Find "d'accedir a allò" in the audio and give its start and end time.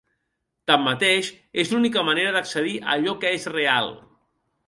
2.37-3.15